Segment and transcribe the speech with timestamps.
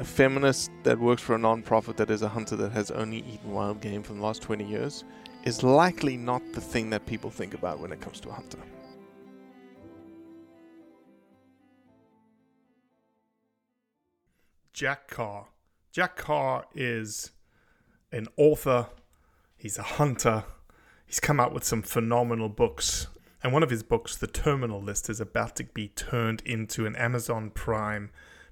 [0.00, 3.52] a feminist that works for a non-profit that is a hunter that has only eaten
[3.52, 5.04] wild game for the last 20 years
[5.44, 8.58] is likely not the thing that people think about when it comes to a hunter.
[14.72, 15.48] Jack Carr.
[15.92, 17.32] Jack Carr is
[18.10, 18.86] an author,
[19.58, 20.44] he's a hunter,
[21.04, 23.08] he's come out with some phenomenal books.
[23.42, 26.96] And one of his books, The Terminal List, is about to be turned into an
[26.96, 28.10] Amazon Prime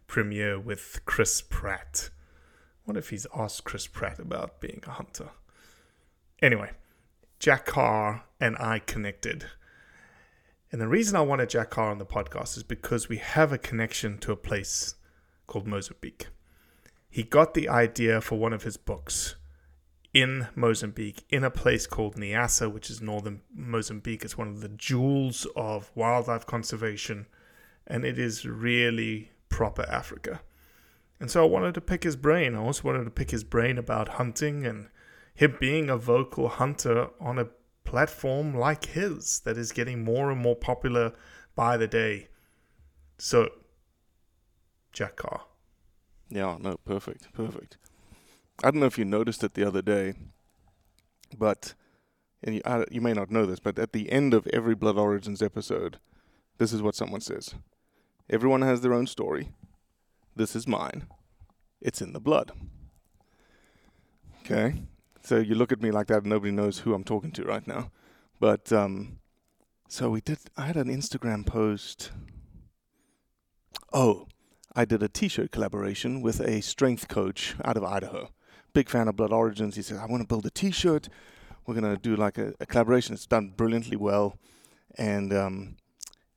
[0.08, 2.10] premiere with Chris Pratt.
[2.84, 5.28] What if he's asked Chris Pratt about being a hunter?
[6.42, 6.70] Anyway,
[7.38, 9.44] Jack Carr and I connected.
[10.72, 13.58] And the reason I wanted Jack Carr on the podcast is because we have a
[13.58, 14.96] connection to a place
[15.46, 16.28] called Mozambique.
[17.10, 19.36] He got the idea for one of his books
[20.14, 24.24] in Mozambique, in a place called Niassa, which is northern Mozambique.
[24.24, 27.26] It's one of the jewels of wildlife conservation,
[27.86, 30.40] and it is really proper Africa.
[31.20, 32.54] And so I wanted to pick his brain.
[32.54, 34.88] I also wanted to pick his brain about hunting and
[35.34, 37.48] him being a vocal hunter on a
[37.84, 41.12] platform like his that is getting more and more popular
[41.54, 42.28] by the day.
[43.18, 43.48] So,
[44.92, 45.42] Jack Carr.
[46.28, 47.78] Yeah, no, perfect, perfect.
[48.62, 50.14] I don't know if you noticed it the other day,
[51.36, 51.74] but
[52.42, 54.98] and you, I, you may not know this, but at the end of every Blood
[54.98, 55.98] Origins episode,
[56.58, 57.54] this is what someone says:
[58.30, 59.50] "Everyone has their own story.
[60.36, 61.06] This is mine.
[61.80, 62.52] It's in the blood."
[64.40, 64.82] Okay,
[65.22, 67.90] so you look at me like that, nobody knows who I'm talking to right now.
[68.40, 69.18] But um,
[69.88, 70.38] so we did.
[70.56, 72.12] I had an Instagram post.
[73.92, 74.26] Oh,
[74.74, 78.30] I did a T-shirt collaboration with a strength coach out of Idaho.
[78.72, 79.76] Big fan of Blood Origins.
[79.76, 81.08] He said, "I want to build a T-shirt.
[81.66, 83.14] We're gonna do like a, a collaboration.
[83.14, 84.38] It's done brilliantly well,
[84.96, 85.76] and um,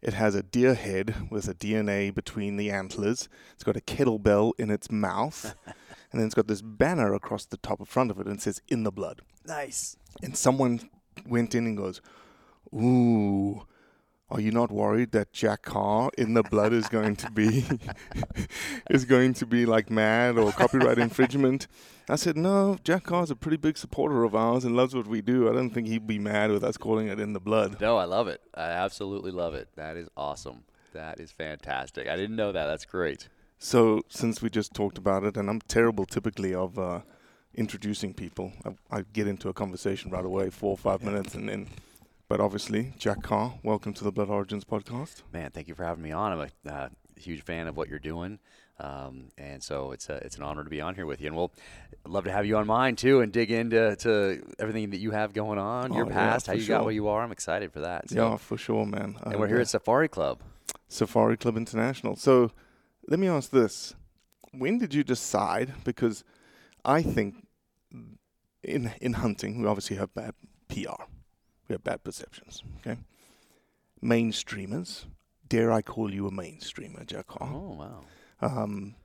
[0.01, 3.29] it has a deer head with a DNA between the antlers.
[3.53, 7.57] It's got a kettlebell in its mouth, and then it's got this banner across the
[7.57, 9.95] top of front of it, and it says "In the Blood." Nice.
[10.21, 10.89] And someone
[11.25, 12.01] went in and goes,
[12.73, 13.65] "Ooh."
[14.31, 17.65] Are you not worried that Jack Carr in the blood is going to be
[18.89, 21.67] is going to be like mad or copyright infringement?
[22.07, 25.21] I said, no, Jack Carr's a pretty big supporter of ours and loves what we
[25.21, 25.49] do.
[25.49, 27.81] I don't think he'd be mad with us calling it in the blood.
[27.81, 28.41] No, I love it.
[28.55, 29.67] I absolutely love it.
[29.75, 30.63] That is awesome.
[30.93, 32.07] That is fantastic.
[32.07, 32.65] I didn't know that.
[32.65, 33.27] That's great.
[33.59, 37.01] So since we just talked about it, and I'm terrible typically of uh,
[37.53, 38.53] introducing people.
[38.65, 41.67] I, I get into a conversation right away, four or five minutes, and then.
[42.31, 45.23] But obviously, Jack Carr, welcome to the Blood Origins podcast.
[45.33, 46.31] Man, thank you for having me on.
[46.31, 46.87] I'm a uh,
[47.19, 48.39] huge fan of what you're doing.
[48.79, 51.35] Um, and so it's a, it's an honor to be on here with you, and
[51.35, 51.51] we'll
[52.07, 55.33] love to have you on mine too, and dig into to everything that you have
[55.33, 57.21] going on, your Oh, yeah, past, how for you got where you are.
[57.21, 58.09] I'm excited for that.
[58.09, 58.15] So.
[58.15, 59.17] Yeah, for sure, man.
[59.23, 59.63] and Uh, we're here yeah.
[59.63, 60.39] at Safari Club.
[60.87, 62.15] Safari Club International.
[62.15, 62.51] So
[63.09, 63.93] let me ask this.
[64.53, 65.73] When did you decide?
[65.83, 66.23] Because
[66.85, 67.45] I think
[68.63, 70.33] in in hunting we obviously have bad
[70.69, 71.03] PR.
[71.71, 72.63] We have bad perceptions.
[72.79, 72.99] Okay.
[74.03, 75.05] Mainstreamers,
[75.47, 78.01] dare I call you a mainstreamer, Jack Oh wow.
[78.41, 78.95] um,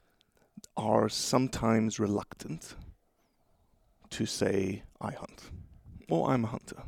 [0.77, 2.75] are sometimes reluctant
[4.11, 5.53] to say I hunt
[6.11, 6.83] or I'm a hunter.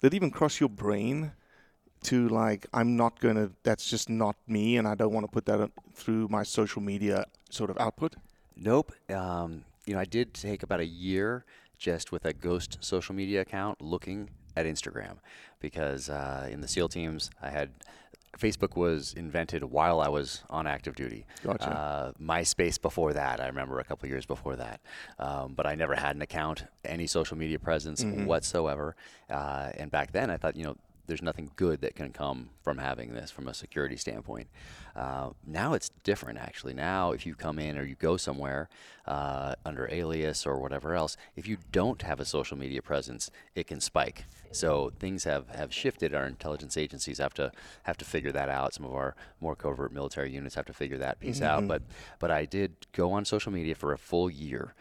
[0.00, 1.30] Did it even cross your brain
[2.02, 5.46] to like I'm not gonna that's just not me and I don't want to put
[5.46, 8.16] that through my social media sort of output?
[8.56, 8.90] Nope.
[9.08, 11.44] Um, you know, I did take about a year
[11.78, 15.16] just with a ghost social media account looking at Instagram
[15.60, 17.70] because uh, in the SEAL teams, I had
[18.38, 21.26] Facebook was invented while I was on active duty.
[21.42, 21.68] Gotcha.
[21.70, 24.80] Uh, MySpace before that, I remember a couple years before that.
[25.18, 28.26] Um, but I never had an account, any social media presence Mhm.
[28.26, 28.94] whatsoever.
[29.28, 30.76] Uh, and back then, I thought, you know,
[31.10, 34.46] there's nothing good that can come from having this from a security standpoint.
[34.94, 36.72] Uh, now it's different, actually.
[36.72, 38.68] Now, if you come in or you go somewhere
[39.06, 43.66] uh, under alias or whatever else, if you don't have a social media presence, it
[43.66, 44.24] can spike.
[44.52, 46.14] So things have, have shifted.
[46.14, 47.50] Our intelligence agencies have to
[47.82, 48.74] have to figure that out.
[48.74, 51.64] Some of our more covert military units have to figure that piece out.
[51.64, 51.68] Mhm.
[51.68, 51.82] But
[52.20, 54.74] but I did go on social media for a full year,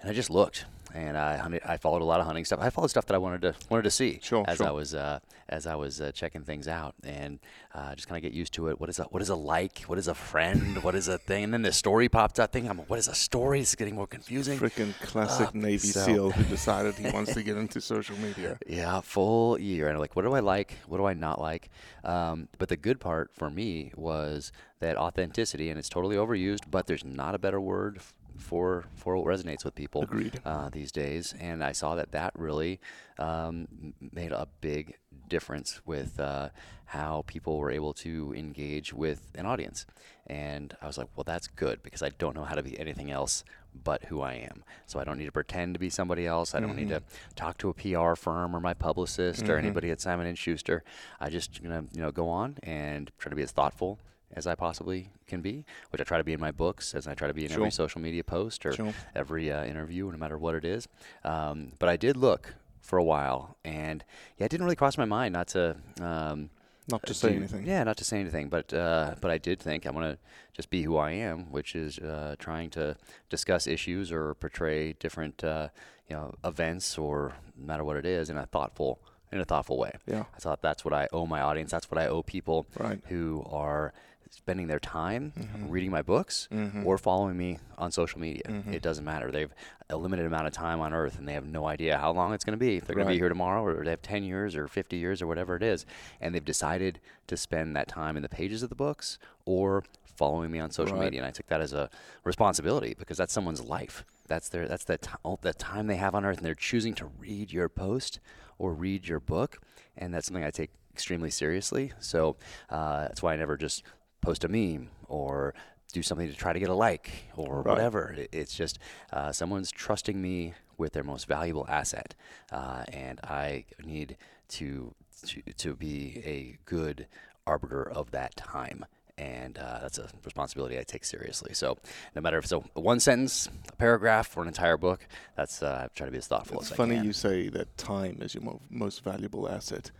[0.00, 0.64] and I just looked
[0.94, 2.58] and I hunted, I followed a lot of hunting stuff.
[2.62, 4.68] I followed stuff that I wanted to wanted to see Sure, as sure.
[4.68, 7.38] I was uh, as I was uh, checking things out and
[7.74, 8.80] uh, just kind of get used to it.
[8.80, 9.80] What is a what is a like?
[9.88, 10.82] What is a friend?
[10.82, 11.44] what is a thing?
[11.44, 12.50] And then the story pops up.
[12.52, 13.60] Thinking, I'm like, what is a story?
[13.60, 14.58] It's getting more confusing.
[14.58, 18.58] Freaking classic Uh, Navy so- SEAL who decided he wants to get into social media.
[18.66, 19.88] Yeah, full year.
[19.88, 20.78] And I'm like, what do I like?
[20.86, 21.68] What do I not like?
[22.04, 24.50] Um, but the good part for me was
[24.80, 28.00] that authenticity, and it's totally overused, but there's not a better word
[28.36, 30.40] for for what resonates with people Agreed.
[30.44, 31.34] uh, these days.
[31.40, 32.80] And I saw that that really
[33.18, 34.94] um, made a big
[35.28, 36.50] difference with uh,
[36.86, 39.86] how people were able to engage with an audience.
[40.28, 43.10] And I was like, well, that's good because I don't know how to be anything
[43.10, 43.44] else
[43.84, 44.64] but who I am.
[44.86, 46.54] So I don't need to pretend to be somebody else.
[46.54, 47.02] I don't need to
[47.34, 49.58] talk to a PR firm or my publicist or Mhm.
[49.58, 50.82] anybody at Simon and Schuster.
[51.20, 53.98] I just gonna you know go on and try to be as thoughtful
[54.34, 57.14] as I possibly can be, which I try to be in my books, as I
[57.14, 57.58] try to be in Sure.
[57.60, 58.92] every social media post or Sure.
[59.14, 60.88] every uh, interview, no matter what it is.
[61.24, 64.04] Um, but I did look for a while, and
[64.38, 65.76] yeah, it didn't really cross my mind not to.
[66.00, 66.50] Um,
[66.88, 67.66] Not to uh, say do- anything.
[67.66, 70.18] Yeah, not to say anything, but uh, but I did think I want to
[70.52, 72.96] just be who I am, which is uh, trying to
[73.28, 75.68] discuss issues or portray different uh,
[76.08, 79.00] you know events or no matter what it is in a thoughtful
[79.32, 79.90] in a thoughtful way.
[80.06, 80.24] Yeah.
[80.36, 81.72] I thought that's what I owe my audience.
[81.72, 83.00] That's what I owe people Right.
[83.08, 83.92] who are
[84.30, 85.70] spending their time Mhm.
[85.70, 86.84] reading my books Mhm.
[86.84, 88.42] or following me on social media.
[88.46, 88.72] Mhm.
[88.72, 89.30] It doesn't matter.
[89.30, 89.52] They've
[89.88, 92.44] a limited amount of time on Earth, and they have no idea how long it's
[92.44, 92.76] going to be.
[92.76, 95.22] If they're going to be here tomorrow, or they have 10 years, or 50 years,
[95.22, 95.86] or whatever it is,
[96.20, 100.50] and they've decided to spend that time in the pages of the books or following
[100.50, 101.04] me on social Right.
[101.04, 101.20] media.
[101.20, 101.88] And I took that as a
[102.24, 104.04] responsibility because that's someone's life.
[104.26, 105.10] That's their that's the, ti-
[105.42, 108.18] the time they have on Earth, and they're choosing to read your post
[108.58, 109.58] or read your book,
[109.96, 111.92] and that's something I take extremely seriously.
[112.00, 112.36] So
[112.70, 113.82] uh, that's why I never just
[114.26, 115.54] post a meme or
[115.92, 117.06] do something to try to get a like
[117.36, 117.72] or Right.
[117.72, 118.02] whatever.
[118.32, 118.78] It's just
[119.12, 122.14] uh, someone's trusting me with their most valuable asset,
[122.52, 124.16] uh, and I need
[124.58, 124.94] to,
[125.28, 125.96] to to be
[126.34, 126.38] a
[126.74, 127.06] good
[127.46, 128.84] arbiter of that time.
[129.18, 131.54] And uh, that's a responsibility I take seriously.
[131.54, 131.78] So,
[132.14, 132.58] no matter if it's a
[132.94, 135.00] one sentence, a paragraph, or an entire book,
[135.38, 137.06] that's uh, I try to be as thoughtful It's as funny I can.
[137.06, 139.90] you say that time is your mo- most valuable asset.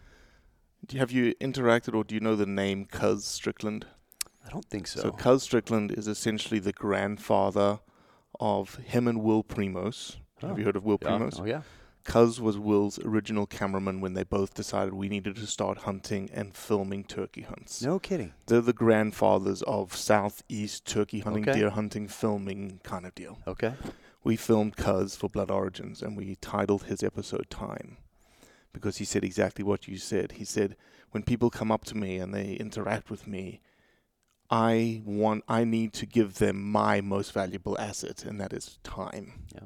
[0.86, 3.86] Do you, have you interacted or do you know the name Cuz Strickland?
[4.46, 5.00] I don't think so.
[5.00, 7.80] So Cuz Strickland is essentially the grandfather
[8.40, 10.16] of him and Will Primos.
[10.40, 10.56] Have Oh.
[10.56, 11.08] you heard of Will Yeah.
[11.08, 11.40] Primos?
[11.40, 11.62] Oh yeah.
[12.04, 16.54] Cuz was Will's original cameraman when they both decided we needed to start hunting and
[16.54, 17.82] filming turkey hunts.
[17.82, 18.32] No kidding.
[18.46, 21.58] They're the grandfathers of southeast turkey hunting, Okay.
[21.58, 23.40] deer hunting, filming kind of deal.
[23.48, 23.74] Okay.
[24.22, 27.96] We filmed Cuz for Blood Origins and we titled his episode Time
[28.72, 30.32] because he said exactly what you said.
[30.32, 30.76] He said,
[31.10, 33.60] when people come up to me and they interact with me,
[34.50, 39.44] I want I need to give them my most valuable asset and that is time.
[39.54, 39.60] Yeah.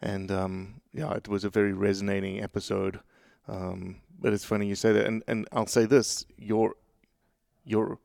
[0.00, 3.00] And um, yeah, it was a very resonating episode.
[3.48, 6.74] Um, but it's funny you say that and, and I'll say this, your
[7.64, 7.98] your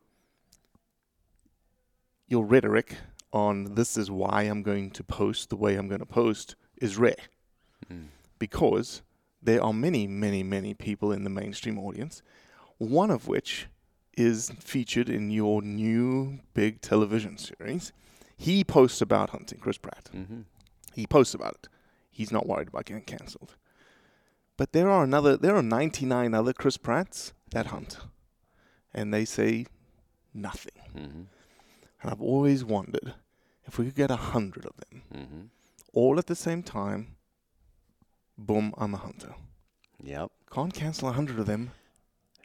[2.27, 2.95] your rhetoric
[3.33, 6.97] on this is why I'm going to post the way I'm going to post is
[6.97, 7.15] rare
[8.39, 9.01] because
[9.41, 12.21] there are many, many, many people in the mainstream audience,
[12.77, 13.67] one of which
[14.17, 17.91] is featured in your new big television series.
[18.37, 20.09] He posts about hunting, Chris Pratt.
[20.13, 20.41] Mm-hmm.
[20.93, 21.67] He posts about it.
[22.09, 23.55] He's not worried about getting cancelled.
[24.57, 27.97] But there are another there are 99 other Chris Pratts that hunt.
[28.93, 29.65] And they say
[30.33, 30.73] nothing.
[30.95, 31.21] Mm-hmm.
[32.01, 33.13] And I've always wondered
[33.65, 35.41] if we could get a hundred of them, Mm-hmm.
[35.93, 37.15] all at the same time,
[38.37, 39.35] boom, I'm a hunter.
[40.03, 40.31] Yep.
[40.51, 41.71] Can't cancel a hundred of them.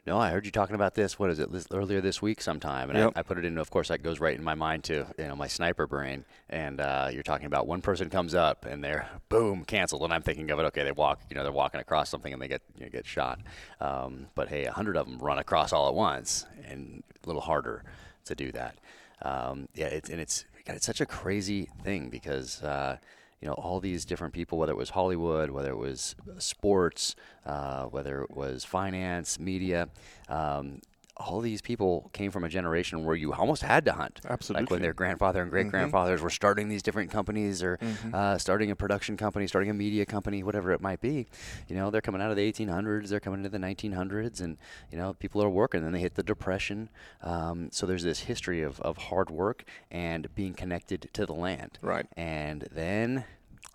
[0.07, 1.19] No, I heard you talking about this.
[1.19, 1.51] What is it?
[1.51, 3.11] This, earlier this week, sometime, and Yep.
[3.17, 3.59] I, I put it into.
[3.59, 6.23] Of course, that goes right in my mind to you know my sniper brain.
[6.49, 10.21] And uh, you're talking about one person comes up and they're boom canceled, and I'm
[10.21, 10.63] thinking of it.
[10.67, 11.19] Okay, they walk.
[11.29, 13.39] You know, they're walking across something and they get you know, get shot.
[13.81, 17.41] Um, but hey, a hundred of them run across all at once, and a little
[17.41, 17.83] harder
[18.25, 18.77] to do that.
[19.23, 22.63] Um, yeah, it's and it's God, it's such a crazy thing because.
[22.63, 22.97] Uh,
[23.41, 27.15] you know all these different people whether it was hollywood whether it was sports
[27.45, 29.89] uh, whether it was finance media
[30.29, 30.81] um,
[31.17, 34.21] all these people came from a generation where you almost had to hunt.
[34.27, 34.63] Absolutely.
[34.63, 37.79] like when their grandfather and great grandfathers were starting these different companies or
[38.13, 41.27] uh, starting a production company starting a media company whatever it might be
[41.67, 44.57] you know they're coming out of the 1800s they're coming into the 1900s and
[44.91, 46.89] you know people are working then they hit the depression.
[47.21, 51.79] Um, so there's this history of, of hard work and being connected to the land.
[51.81, 52.05] Right.
[52.15, 53.25] and then,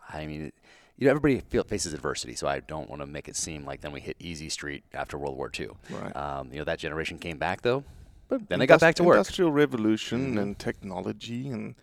[0.08, 0.52] I mean,
[0.99, 3.80] you know, everybody feel, faces adversity, so I don't want to make it seem like
[3.80, 5.70] then we hit easy street after World War II.
[5.90, 6.14] Right.
[6.16, 7.84] Um, you know, that generation came back though.
[8.28, 9.16] But Then they got back to work.
[9.16, 10.40] Industrial revolution Mhm.
[10.42, 11.75] and technology and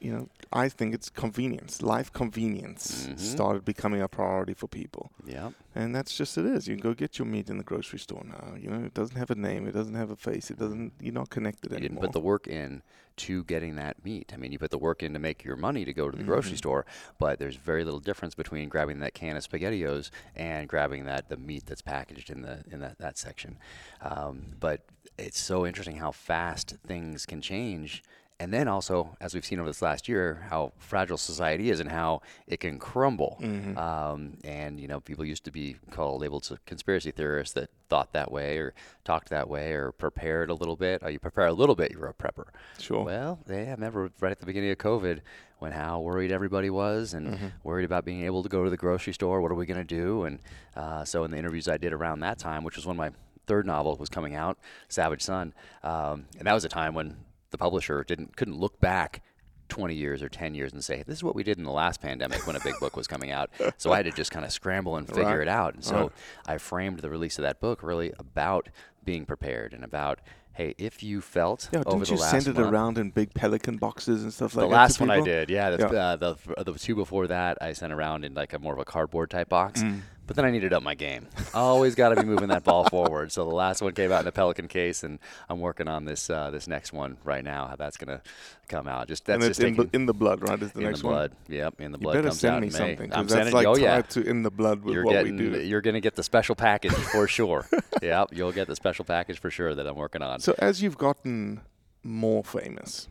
[0.00, 1.80] you know, I think it's convenience.
[1.82, 3.18] Life convenience Mhm.
[3.18, 5.10] started becoming a priority for people.
[5.24, 5.52] Yeah.
[5.74, 6.68] And that's just it is.
[6.68, 8.54] You can go get your meat in the grocery store now.
[8.54, 11.14] You know, it doesn't have a name, it doesn't have a face, it doesn't you're
[11.14, 11.82] not connected anymore.
[11.82, 12.82] You didn't put the work in
[13.16, 14.32] to getting that meat.
[14.34, 16.24] I mean, you put the work in to make your money to go to the
[16.24, 16.56] grocery Mm-hmm.
[16.56, 16.86] store,
[17.18, 21.36] but there's very little difference between grabbing that can of SpaghettiOs and grabbing that the
[21.36, 23.56] meat that's packaged in the in that that section.
[24.02, 24.82] Um, but
[25.16, 28.02] it's so interesting how fast things can change.
[28.40, 31.88] And then also, as we've seen over this last year, how fragile society is and
[31.88, 33.38] how it can crumble.
[33.40, 33.78] Mm-hmm.
[33.78, 38.12] Um, and you know, people used to be called labeled to conspiracy theorists that thought
[38.12, 38.74] that way or
[39.04, 41.00] talked that way or prepared a little bit.
[41.04, 42.46] Oh, you prepare a little bit, you're a prepper.
[42.80, 43.04] Sure.
[43.04, 45.20] Well, yeah, I remember right at the beginning of COVID
[45.60, 47.46] when how worried everybody was and Mm-hmm.
[47.62, 49.40] worried about being able to go to the grocery store.
[49.40, 50.24] What are we going to do?
[50.24, 50.40] And
[50.76, 53.10] uh, so in the interviews I did around that time, which was when my
[53.46, 57.16] third novel was coming out, Savage Son, um, and that was a time when
[57.54, 59.22] the publisher didn't couldn't look back
[59.68, 62.00] 20 years or 10 years and say this is what we did in the last
[62.02, 64.52] pandemic when a big book was coming out so i had to just kind of
[64.52, 65.40] scramble and figure Right.
[65.42, 66.10] it out and so Right.
[66.46, 68.68] i framed the release of that book really about
[69.04, 70.20] being prepared and about
[70.52, 73.10] hey if you felt yeah, over didn't the you last send it month, around in
[73.10, 74.70] big pelican boxes and stuff the like that?
[74.70, 75.70] The last one I did, yeah.
[75.70, 75.98] The, Yeah.
[76.00, 78.84] Uh, the the two before that, I sent around in like a more of a
[78.84, 79.82] cardboard type box.
[79.82, 80.02] Mm.
[80.26, 81.26] But then I needed up my game.
[81.54, 83.30] Always got to be moving that ball forward.
[83.30, 85.18] So the last one came out in a Pelican case, and
[85.50, 87.66] I'm working on this uh, this next one right now.
[87.66, 88.22] How that's gonna
[88.68, 89.06] come out?
[89.08, 90.60] Just that's and it's just in, the, in the blood, right?
[90.62, 91.14] Is the in next the one?
[91.14, 91.32] blood.
[91.48, 92.00] Yep, in the blood.
[92.00, 92.78] You blood better comes send out me in May.
[92.78, 93.10] something.
[93.10, 93.54] 'cause I'm that's sending.
[93.54, 94.00] like oh yeah.
[94.00, 95.60] to in the blood with You're what getting, we do.
[95.60, 97.66] you're gonna get the special package for sure.
[98.02, 100.40] yep, you'll get the special package for sure that I'm working on.
[100.40, 101.60] So as you've gotten
[102.02, 103.08] more famous,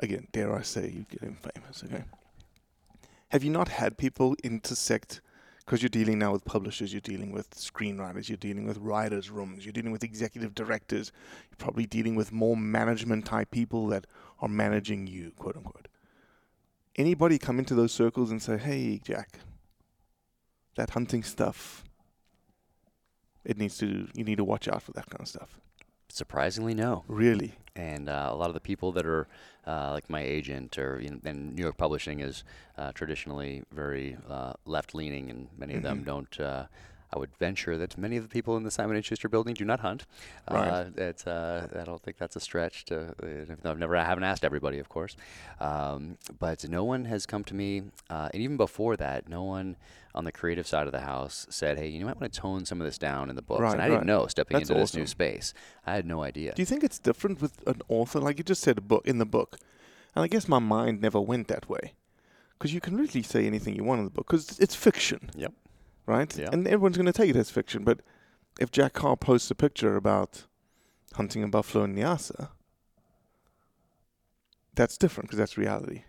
[0.00, 2.02] again, dare I say, you're getting famous, okay?
[3.28, 5.20] Have you not had people intersect?
[5.68, 9.66] Because you're dealing now with publishers, you're dealing with screenwriters, you're dealing with writers' rooms,
[9.66, 11.12] you're dealing with executive directors,
[11.50, 14.06] you're probably dealing with more management type people that
[14.40, 15.86] are managing you, quote unquote.
[16.96, 19.40] Anybody come into those circles and say, "Hey, Jack,
[20.76, 21.84] that hunting stuff,
[23.44, 25.60] it needs to, you need to watch out for that kind of stuff."
[26.08, 27.04] Surprisingly, no.
[27.08, 27.54] Really?
[27.78, 29.28] and uh, a lot of the people that are
[29.66, 32.42] uh, like my agent or you know, and New York Publishing is
[32.76, 36.38] uh, traditionally very uh, left-leaning, and many of them don't.
[37.12, 39.64] I would venture that many of the people in the Simon and Schuster building do
[39.64, 40.04] not hunt.
[40.50, 40.68] Right.
[40.68, 42.84] Uh, it's, uh, I don't think that's a stretch.
[42.86, 45.16] To uh, I've never, I haven't asked everybody, of course,
[45.60, 49.76] um, but no one has come to me, uh, and even before that, no one
[50.14, 52.80] on the creative side of the house said, "Hey, you might want to tone some
[52.80, 54.94] of this down in the books." Right, and I didn't know stepping That's into this
[54.94, 55.06] new awesome.
[55.06, 55.54] space.
[55.86, 56.54] I had no idea.
[56.54, 58.18] Do you think it's different with an author?
[58.20, 59.58] Like you just said, a book in the book,
[60.14, 61.94] and I guess my mind never went that way,
[62.58, 65.52] because you can really say anything you want in the book, because it's fiction, Yep.
[66.08, 66.34] Right?
[66.36, 66.48] Yeah.
[66.52, 67.84] And everyone's going to take it as fiction.
[67.84, 68.00] But
[68.58, 70.44] if Jack Carr posts a picture about
[71.14, 72.48] hunting a buffalo in Niassa,
[74.74, 76.02] that's different because that's reality.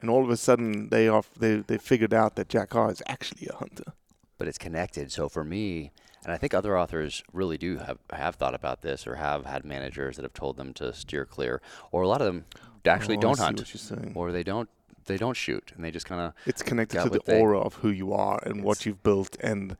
[0.00, 3.02] And all of a sudden, they are they they figured out that Jack Carr is
[3.06, 3.92] actually a hunter.
[4.38, 5.12] but it's connected.
[5.12, 5.92] So for me,
[6.24, 9.64] and I think other authors really do have have thought about this or have had
[9.64, 11.60] managers that have told them to steer clear,
[11.92, 12.44] or a lot of them
[12.86, 14.12] actually Oh, don't hunt, what you're saying.
[14.14, 14.68] or they don't
[15.06, 17.74] they don't shoot, and they just kind of It's connected to the they- aura of
[17.76, 19.76] who you are and what you've built and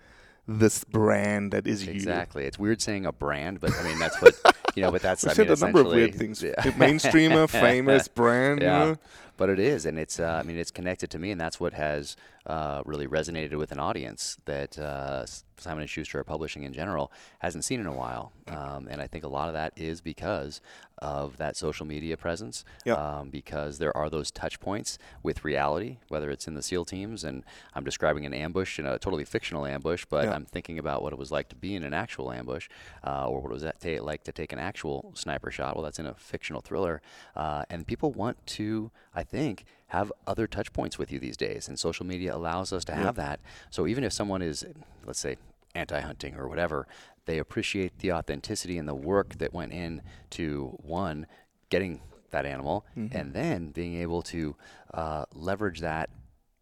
[0.46, 1.92] this brand that is you.
[1.92, 2.44] Exactly.
[2.44, 4.34] It's weird saying a brand, but I mean that's what
[4.74, 4.90] you know.
[4.92, 6.42] But that's We've I said mean, a number of weird things.
[6.42, 6.54] Yeah.
[6.62, 8.60] Mainstreamer, famous, brand.
[8.60, 8.96] you Yeah, know?
[9.36, 10.20] but it is, and it's.
[10.20, 12.16] Uh, I mean, it's connected to me, and that's what has
[12.46, 15.24] uh, really resonated with an audience that uh,
[15.56, 18.32] Simon and Schuster or publishing in general hasn't seen in a while.
[18.48, 20.60] Um, and I think a lot of that is because
[20.98, 22.64] of that social media presence.
[22.84, 22.94] Yeah.
[22.94, 27.24] Um, because there are those touch points with reality, whether it's in the SEAL teams,
[27.24, 30.32] and I'm describing an ambush in a totally fictional ambush, but Yeah.
[30.34, 32.68] I'm thinking about what it was like to be in an actual ambush,
[33.06, 33.64] uh, or what it was
[34.02, 35.70] like to take an actual sniper shot.
[35.74, 37.00] Well, that's in a fictional thriller,
[37.36, 41.68] uh, and people want to, I think, have other touch points with you these days,
[41.68, 43.38] and social media allows us to have that.
[43.70, 44.64] So even if someone is,
[45.06, 45.36] let's say,
[45.74, 46.86] anti-hunting or whatever,
[47.26, 51.26] they appreciate the authenticity and the work that went in to one
[51.70, 54.56] getting that animal, and then being able to
[54.92, 56.10] uh, leverage that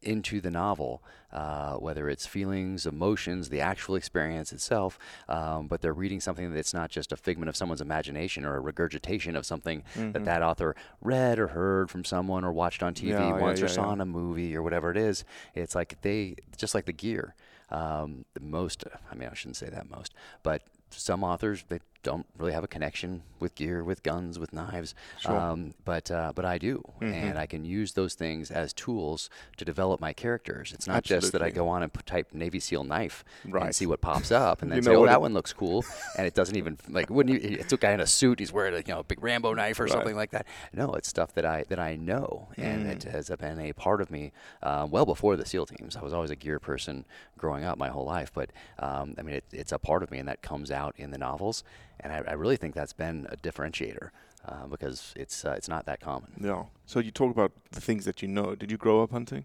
[0.02, 5.92] into the novel, uh, whether it's feelings, emotions, the actual experience itself, um, but they're
[5.92, 9.82] reading something that's not just a figment of someone's imagination or a regurgitation of something
[9.96, 13.60] that that author read or heard from someone or watched on TV Yeah, yeah, once
[13.60, 13.92] or yeah, saw yeah.
[13.94, 15.24] in a movie or whatever it is.
[15.54, 17.34] It's like they, just like the gear.
[17.70, 22.52] Um, most, I mean, I shouldn't say that most, but some authors they don't really
[22.52, 24.94] have a connection with gear, with guns, with knives.
[25.24, 27.12] Um, but uh, but I do, Mm-hmm.
[27.12, 30.72] and I can use those things as tools to develop my characters.
[30.72, 34.00] It's not just that I go on and type Navy SEAL knife and see what
[34.00, 35.84] pops up, and then You say, "Oh, that it- one looks cool,"
[36.18, 37.56] and it doesn't even like wouldn't you?
[37.58, 38.38] It's a guy in a suit.
[38.40, 40.46] He's wearing a you know a big Rambo knife or something like that.
[40.72, 43.10] No, it's stuff that I that I know, and it Mm.
[43.10, 44.32] has been a part of me
[44.62, 45.96] uh, well before the SEAL teams.
[45.96, 47.04] I was always a gear person
[47.42, 50.18] growing up my whole life, but um, I mean, it, it's a part of me,
[50.20, 51.64] and that comes out in the novels.
[52.00, 54.10] And I, I really think that's been a differentiator
[54.48, 56.30] uh, because it's uh, it's not that common.
[56.40, 56.62] Yeah.
[56.86, 58.54] So you talk about the things that you know.
[58.54, 59.44] Did you grow up hunting?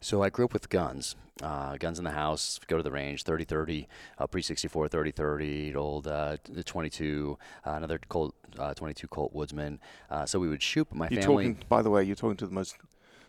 [0.00, 3.24] So I grew up with guns, uh, guns in the house, go to the range,
[3.24, 3.86] 30-30,
[4.18, 9.80] uh, pre-64, 30-30, old uh, 22, uh, another Colt, uh, 22 Colt Woodsman.
[10.10, 10.86] Uh, so we would shoot.
[10.90, 11.44] but My You're family.
[11.44, 11.64] talking.
[11.70, 12.76] By the way, you're talking to the most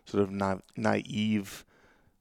[0.03, 1.63] sort of na- naive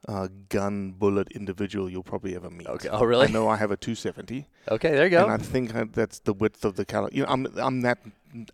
[0.08, 2.66] uh, gun bullet individual you'll probably ever meet.
[2.66, 2.88] Okay.
[2.90, 3.26] Oh, really?
[3.26, 5.24] I know I have a 270, Okay, there you go.
[5.24, 7.14] and I think I, that's the width of the caliber.
[7.14, 7.98] You know, I'm I'm that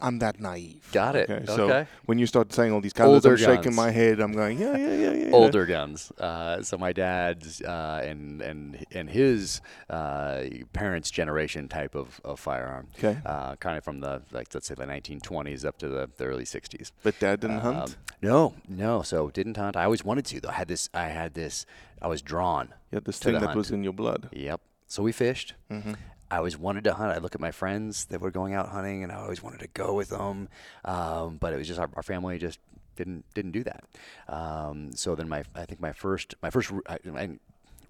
[0.01, 0.89] I'm that naive.
[0.93, 1.31] Got it.
[1.31, 1.47] Okay.
[1.47, 1.87] So Okay.
[2.07, 4.21] when you start saying all these colors, Older I'm shaking my head.
[4.21, 5.31] I'm going, yeah, yeah, yeah, yeah.
[5.33, 6.13] older guns.
[6.19, 12.39] Uh, so my dad's uh, and and and his uh, parents' generation type of, of
[12.41, 12.89] firearm.
[12.99, 13.19] Okay.
[13.25, 16.45] Uh, kind of from the like let's say the 1920s up to the, the early
[16.45, 16.93] 60s.
[17.03, 17.97] But Dad didn't Um, hunt.
[18.23, 19.03] No, no.
[19.03, 19.77] So didn't hunt.
[19.77, 20.51] I always wanted to though.
[20.51, 20.89] I had this.
[20.93, 21.65] I had this.
[22.03, 22.69] I was drawn.
[22.91, 23.57] You had this to thing the that hunt.
[23.57, 24.29] was in your blood.
[24.33, 24.61] Yep.
[24.87, 25.55] So we fished.
[25.71, 25.93] Mm-hmm.
[26.31, 27.13] I always wanted to hunt.
[27.13, 29.69] I look at my friends that were going out hunting, and I always wanted to
[29.69, 30.49] go with them.
[30.85, 32.59] Um, but it was just our, our family just
[32.97, 33.85] didn't didn't do that.
[34.29, 37.39] Um, so then my I think my first my first I, I,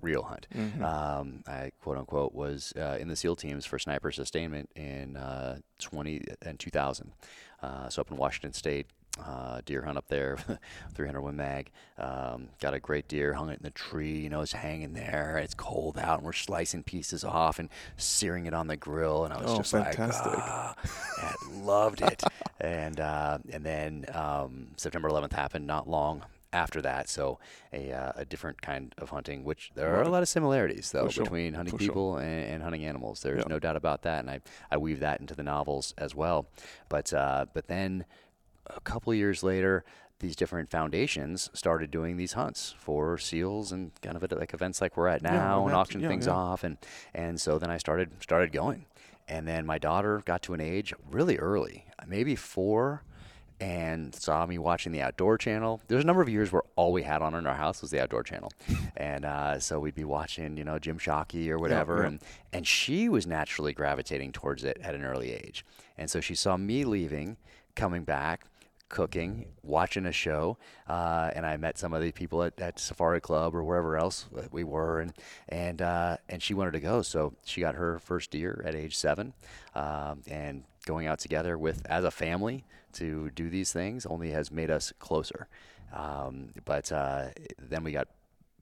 [0.01, 0.83] real hunt, Mm-hmm.
[0.83, 5.59] um, I quote unquote was uh, in the SEAL teams for sniper sustainment in uh,
[5.81, 7.13] 20 and 2000.
[7.63, 8.87] Uh, so up in Washington State.
[9.27, 10.39] Uh, deer hunt up there,
[10.95, 11.71] 300 Win Mag.
[11.99, 14.19] Um, got a great deer, hung it in the tree.
[14.19, 15.39] You know, it's hanging there.
[15.43, 19.25] It's cold out, and we're slicing pieces off and searing it on the grill.
[19.25, 20.27] And I was Oh, just fantastic.
[20.27, 20.75] like, ah,
[21.19, 22.23] I loved it.
[22.61, 27.09] and uh, and then um, September 11th happened not long after that.
[27.09, 27.39] So
[27.73, 31.09] a, uh, a different kind of hunting, which there are a lot of similarities though
[31.09, 31.25] sure.
[31.25, 31.93] between hunting For sure.
[31.93, 33.23] people and, and hunting animals.
[33.23, 33.49] There's Yeah.
[33.49, 36.47] no doubt about that, and I, I weave that into the novels as well.
[36.89, 38.05] But uh, but then
[38.77, 39.85] a couple years later,
[40.21, 44.97] these different foundations started doing these hunts for seals and kind of like events like
[44.97, 46.35] we're at Yeah, now and event- auction yeah, things yeah.
[46.35, 46.77] off and
[47.15, 48.85] and so then I started started going.
[49.29, 53.05] And then my daughter got to an age really early, maybe four,
[53.61, 55.81] and saw me watching the Outdoor Channel.
[55.87, 58.03] There's a number of years where all we had on in our house was the
[58.03, 58.51] Outdoor Channel,
[58.97, 62.09] and uh, so we'd be watching, you know, Jim Shockey or whatever, yeah.
[62.09, 62.21] and
[62.53, 65.65] and she was naturally gravitating towards it at an early age,
[65.97, 67.37] and so she saw me leaving,
[67.77, 68.47] coming back.
[68.91, 73.21] Cooking, watching a show, uh, and I met some of the people at, at Safari
[73.21, 75.15] Club or wherever else we were, and
[75.49, 78.97] and uh, and she wanted to go, so she got her first deer at age
[78.97, 79.33] seven,
[79.75, 84.51] um, and going out together with as a family to do these things only has
[84.51, 85.49] made us closer.
[85.93, 88.09] Um, but uh, then we got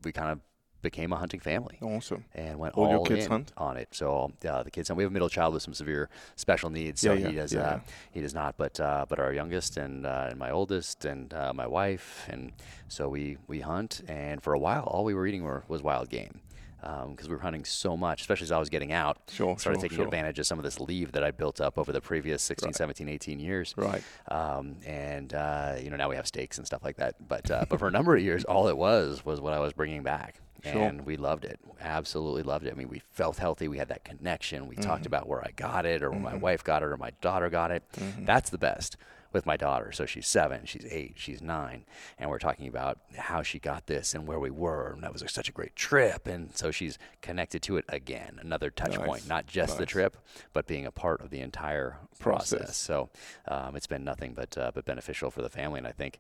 [0.05, 0.41] we kind of
[0.83, 2.25] became a hunting family Awesome.
[2.35, 3.53] and went All all your kids in hunt?
[3.57, 3.89] on it.
[3.93, 7.13] So uh, the kids, we have a middle child with some severe special needs, so
[7.13, 7.81] Yeah, yeah, he does yeah, uh,
[8.13, 8.57] he does not.
[8.57, 12.53] But uh, but our youngest and uh, and my oldest and uh, my wife, and
[12.89, 14.03] so we we hunt.
[14.09, 16.41] And for a while, all we were eating were, was wild game.
[16.81, 19.19] Because we were hunting so much, especially as I was getting out.
[19.31, 20.05] Sure, Started sure, taking sure.
[20.07, 23.09] advantage of some of this leave that I built up over the previous 16, 17,
[23.09, 23.75] 18 years.
[23.77, 24.03] Right.
[24.29, 27.17] Um, and uh, you know now we have steaks and stuff like that.
[27.29, 29.73] But uh, but for a number of years, all it was was what I was
[29.73, 30.41] bringing back.
[30.65, 30.83] Sure.
[30.83, 32.73] And we loved it, absolutely loved it.
[32.73, 33.69] I mean, we felt healthy.
[33.69, 34.67] We had that connection.
[34.67, 35.07] We talked Mm-hmm.
[35.07, 37.71] about where I got it, or where my wife got it, or my daughter got
[37.71, 37.85] it.
[37.97, 38.25] Mm-hmm.
[38.25, 38.97] That's the best
[39.33, 39.93] with my daughter.
[39.93, 41.85] So she's seven, she's eight, she's nine,
[42.19, 45.23] and we're talking about how she got this and where we were, and that was
[45.29, 46.27] such a great trip.
[46.27, 50.17] And so she's connected to it again, another touch Nice, point, not just the trip,
[50.53, 52.59] but being a part of the entire process.
[52.59, 52.77] Process.
[52.77, 53.11] So
[53.47, 56.19] um, it's been nothing but uh, but beneficial for the family, and I think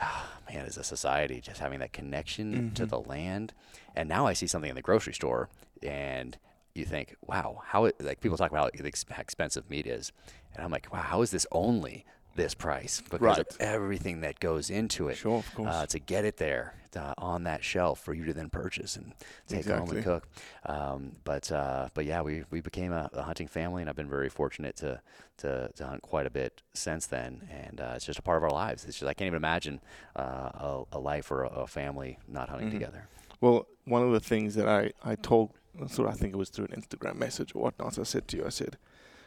[0.48, 2.90] man, as a society, just having that connection to Mm-hmm.
[2.90, 3.52] the land.
[3.94, 5.48] And now I see something in the grocery store,
[5.82, 6.38] and
[6.74, 10.12] you think, wow, how it, like people talk about how expensive meat is,
[10.54, 12.04] and I'm like, wow, how is this only
[12.40, 13.38] this price because Right.
[13.38, 15.68] of everything that goes into it Sure, of course.
[15.68, 19.12] uh, to get it there uh, on that shelf for you to then purchase and
[19.46, 20.26] take home and cook.
[20.64, 24.08] Um, but uh, but yeah, we, we became a, a hunting family, and I've been
[24.08, 25.00] very fortunate to,
[25.38, 27.46] to, to hunt quite a bit since then.
[27.50, 28.84] And uh, it's just a part of our lives.
[28.86, 29.80] It's just I can't even imagine
[30.16, 32.78] uh, a, a life or a, a family not hunting Mm-hmm.
[32.78, 33.04] together.
[33.40, 35.50] Well, one of the things that I, I told,
[35.88, 38.44] so I think it was through an Instagram message or whatnot, I said to you,
[38.46, 38.76] I said,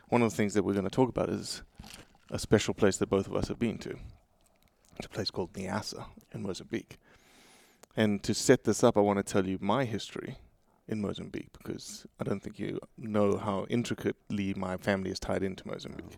[0.10, 1.64] one of the things that we're going to talk about is
[2.34, 3.96] a special place that both of us have been to.
[4.98, 6.98] It's a place called Niassa in Mozambique.
[7.96, 10.38] And to set this up, I want to tell you my history
[10.88, 15.68] in Mozambique because I don't think you know how intricately my family is tied into
[15.68, 16.18] Mozambique.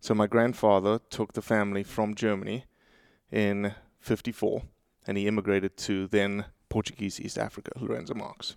[0.00, 2.64] So my grandfather took the family from Germany
[3.30, 4.62] in 54
[5.06, 8.56] and he immigrated to then Portuguese East Africa, Lourenço Marques.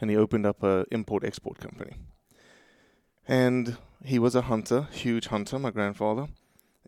[0.00, 1.96] And he opened up a import-export company.
[3.26, 6.28] And he was a hunter, huge hunter, my grandfather.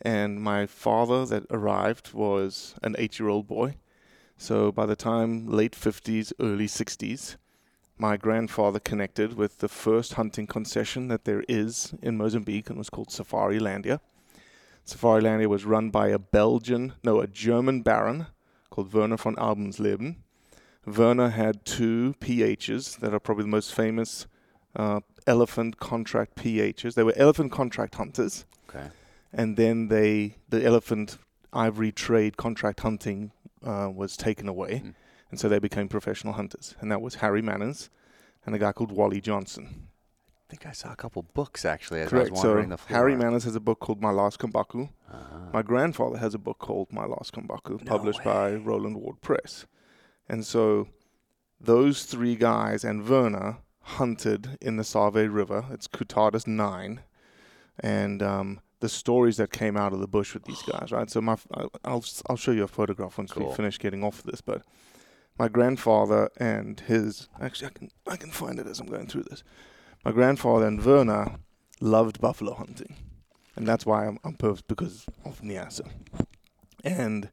[0.03, 3.77] And my father that arrived was an eight-year-old boy.
[4.37, 7.37] So by the time late 50s, early 60s,
[7.99, 12.90] my grandfather connected with the first hunting concession that there is in Mozambique and was
[12.90, 13.99] called Safari Landia.
[14.85, 18.27] Safari Landia was run by a Belgian, no, a German baron
[18.71, 20.16] called Werner von Alvensleben.
[20.87, 24.27] Werner had two PHs that are probably the most famous
[24.77, 26.94] uh, elephant contract PHs.
[26.94, 28.88] They were elephant contract hunters, Okay.
[29.32, 31.18] and then they the elephant
[31.52, 33.30] ivory trade contract hunting
[33.64, 34.94] uh, was taken away, Mm.
[35.30, 36.74] and so they became professional hunters.
[36.80, 37.90] And that was Harry Manners
[38.44, 39.88] and a guy called Wally Johnson.
[40.48, 42.28] I think I saw a couple books actually as Correct.
[42.28, 42.98] I was So the floor.
[42.98, 44.88] Harry Manners has a book called My Last Kambaku.
[45.12, 45.38] Uh-huh.
[45.52, 49.66] My grandfather has a book called My Last Kambaku, No published by Rowland Ward Press.
[50.26, 50.88] And so
[51.60, 53.58] those three guys and Werner
[53.88, 55.64] hunted in the Save River.
[55.70, 57.01] It's Kutadas 9.
[57.81, 61.11] And um, the stories that came out of the bush with these guys, right?
[61.11, 61.37] So my,
[61.85, 63.51] I'll, I'll, show you a photograph once Cool.
[63.51, 64.40] we finish getting off this.
[64.40, 64.62] But
[65.38, 69.24] my grandfather and his, actually, I can, I can find it as I'm going through
[69.24, 69.42] this.
[70.05, 71.37] My grandfather and Werner
[71.81, 72.94] loved buffalo hunting.
[73.57, 75.88] And that's why I'm, I'm perfect because of Niassa.
[76.85, 77.31] And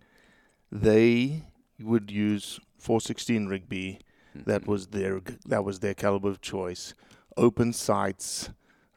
[0.72, 1.44] they
[1.80, 4.00] would use 416 Rigby.
[4.46, 6.94] That was their that was their caliber of choice.
[7.38, 8.50] Open sights,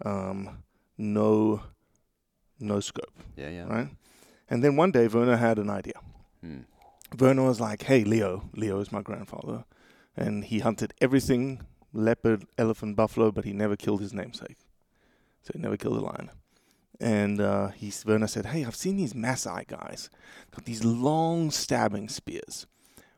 [0.04, 0.62] um,
[0.96, 1.62] no
[2.60, 3.64] no scope, Yeah, yeah.
[3.66, 3.88] right?
[4.50, 5.94] And then one day Werner had an idea.
[6.40, 6.60] Hmm.
[7.18, 8.48] Werner was like, "Hey, Leo.
[8.54, 9.64] Leo is my grandfather,
[10.16, 14.58] and he hunted everything: leopard, elephant, buffalo, but he never killed his namesake.
[15.42, 16.30] So he never killed a lion."
[17.00, 20.10] And uh, he Werner said, "Hey, I've seen these Maasai guys
[20.50, 22.66] got these long stabbing spears.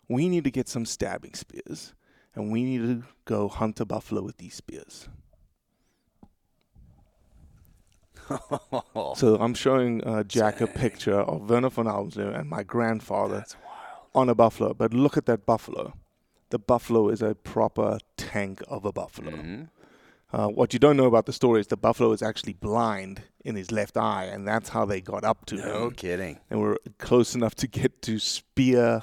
[0.09, 1.95] We need to get some stabbing spears,
[2.35, 5.09] and we need to go hunt a buffalo with these spears."
[9.17, 13.45] So I'm showing uh, Jack a picture of Werner von Alvensleben and my grandfather
[14.15, 14.75] on a buffalo.
[14.75, 15.95] But look at that buffalo.
[16.51, 19.33] The buffalo is a proper tank of a buffalo.
[19.33, 19.69] Mhm.
[20.33, 23.57] Uh, what you don't know about the story is the buffalo is actually blind in
[23.57, 25.69] his left eye, and that's how they got up to No him.
[25.69, 26.39] No kidding.
[26.51, 29.03] And were close enough to get to spear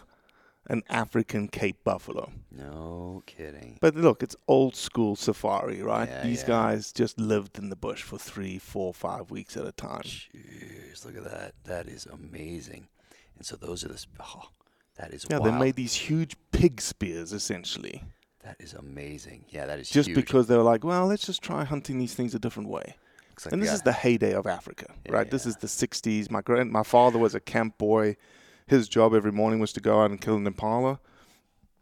[0.70, 2.32] an African Cape buffalo.
[2.52, 3.78] No kidding.
[3.82, 6.10] But look, it's old school safari, right?
[6.10, 6.48] Yeah, These yeah.
[6.48, 10.02] guys just lived in the bush for three, four, five weeks at a time.
[10.04, 11.54] Jeez, look at that.
[11.66, 12.88] That is amazing.
[13.38, 13.98] And so those are the.
[14.00, 14.50] sp- Oh,
[14.98, 15.54] that is Yeah, wild.
[15.54, 18.04] they made these huge pig spears essentially.
[18.44, 19.46] That is amazing.
[19.50, 20.16] Yeah, that is Just huge.
[20.16, 22.96] because they were like, well, let's just try hunting these things a different way.
[23.46, 25.30] Like and this is the heyday of Africa, right?
[25.30, 26.32] This is the 60s.
[26.32, 28.16] My grand, my father was a camp boy.
[28.68, 31.00] His job every morning was to go out and kill an impala,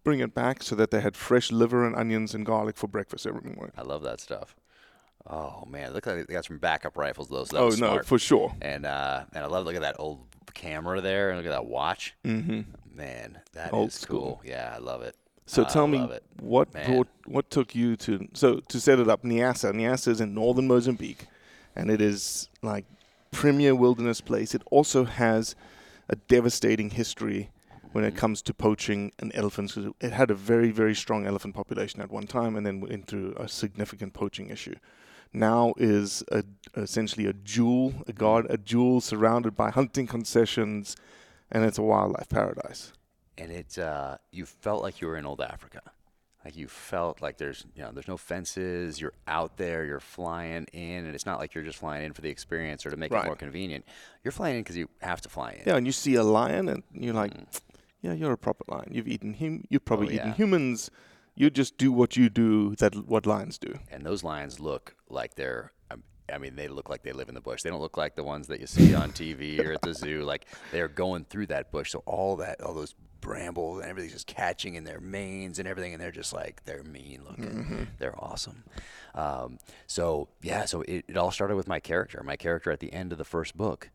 [0.03, 3.25] bring it back so that they had fresh liver and onions and garlic for breakfast
[3.25, 3.71] every morning.
[3.77, 4.55] I love that stuff.
[5.27, 7.27] Oh man, look like they got some backup rifles.
[7.29, 7.49] Those.
[7.49, 8.05] That Oh was no, smart.
[8.05, 8.53] for sure.
[8.61, 10.19] And uh, and I love look at that old
[10.53, 12.13] camera there, and look at that watch.
[12.23, 12.61] Mm-hmm.
[12.95, 14.19] Man, that is Old school.
[14.21, 14.41] cool.
[14.45, 15.15] Yeah, I love it.
[15.47, 16.23] So I tell me it.
[16.39, 19.73] what brought, what took you to so to set it up Niassa.
[19.73, 21.25] Niassa is in northern Mozambique,
[21.75, 22.85] and it is like
[23.31, 24.53] premier wilderness place.
[24.53, 25.55] It also has
[26.09, 27.51] a devastating history
[27.91, 28.15] when Mm-hmm.
[28.15, 29.73] it comes to poaching and elephants.
[29.75, 33.07] 'cause it had a very very strong elephant population at one time, and then went
[33.07, 34.75] through a significant poaching issue.
[35.33, 36.43] Now is a,
[36.75, 40.95] essentially a jewel, a guard, a jewel surrounded by hunting concessions,
[41.51, 42.91] and it's a wildlife paradise.
[43.37, 45.81] and it uh, you felt like you were in old Africa.
[46.45, 49.01] Like you felt like there's you know there's no fences.
[49.01, 49.83] You're out there.
[49.83, 52.91] You're flying in, and it's not like you're just flying in for the experience or
[52.91, 53.23] to make Right.
[53.23, 53.83] it more convenient.
[54.23, 55.63] You're flying in because you have to fly in.
[55.65, 57.33] Yeah, and you see a lion, and you're like,
[58.01, 58.89] yeah, you're a proper lion.
[58.91, 59.65] You've eaten him.
[59.69, 60.11] You've probably Mm.
[60.11, 60.33] Oh, eaten yeah.
[60.35, 60.91] humans.
[61.33, 62.75] You just do what you do.
[62.75, 63.73] That what lions do.
[63.91, 65.71] And those lions look like they're.
[65.91, 67.61] um, I mean, they look like they live in the bush.
[67.63, 70.21] They don't look like the ones that you see on TV or at the zoo.
[70.23, 71.91] Like they're going through that bush.
[71.91, 72.93] So all that, all those
[73.25, 76.83] brambles and everything's just catching in their manes and everything, and they're just like they're
[76.83, 77.87] mean looking.
[77.97, 78.63] They're awesome.
[79.15, 79.57] Um,
[79.87, 82.21] so yeah, so it, it all started with my character.
[82.23, 83.89] My character at the end of the first book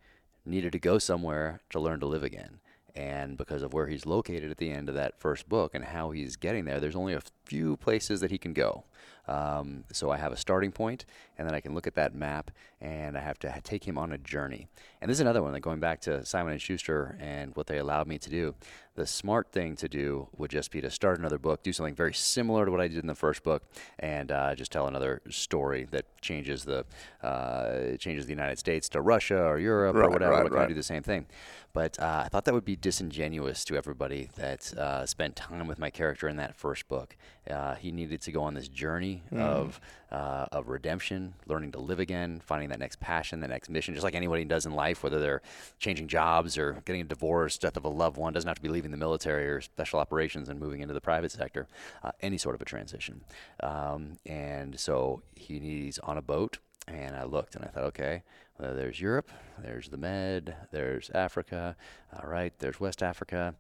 [0.45, 2.59] needed to go somewhere to learn to live again.
[2.97, 6.11] And because of where he's located at the end of that first book and how
[6.11, 8.83] he's getting there, there's only a few places that he can go.
[9.29, 11.05] Um, so I have a starting point,
[11.39, 13.97] and then I can look at that map, and I have to ha- take him
[13.99, 14.67] on a journey.
[15.01, 17.79] And this is another one, like going back to Simon and Schuster and what they
[17.79, 18.55] allowed me to do.
[18.97, 22.13] The smart thing to do would just be to start another book, do something very
[22.13, 23.63] similar to what I did in the first book,
[23.99, 26.85] and uh, just tell another story that changes the
[27.23, 30.33] uh, changes the United States to Russia or Europe or whatever.
[30.33, 30.69] right, going right.
[30.69, 31.27] do the same thing.
[31.73, 35.79] But uh, I thought that would be disingenuous to everybody that uh, spent time with
[35.79, 37.17] my character in that first book.
[37.51, 39.41] Uh, he needed to go on this journey Mm.
[39.41, 43.95] of uh, of redemption, learning to live again, finding that next passion, that next mission,
[43.95, 45.41] just like anybody does in life, whether they're
[45.79, 48.69] changing jobs or getting a divorce, death of a loved one, doesn't have to be
[48.69, 51.69] leaving the military or special operations and moving into the private sector,
[52.03, 53.21] uh, any sort of a transition.
[53.63, 56.59] Um, and so he needs on a boat.
[56.89, 58.25] And I looked and I thought, okay,
[58.59, 59.31] well, there's Europe,
[59.63, 61.77] there's the Med, there's Africa,
[62.21, 63.55] all right, there's West Africa.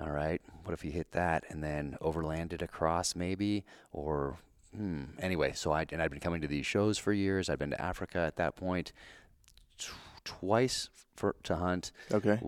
[0.00, 3.64] All right, what if you hit that and then overlanded across maybe?
[3.92, 4.38] Or,
[4.74, 7.50] hmm, anyway, so I, and I'd been coming to these shows for years.
[7.50, 8.92] I'd been to Africa at that point
[9.76, 9.88] t-
[10.24, 11.92] twice for, to hunt.
[12.12, 12.38] Okay.